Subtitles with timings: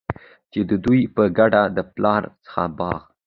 [0.51, 3.01] چي د دوي په ګډه د پلار څخه باغ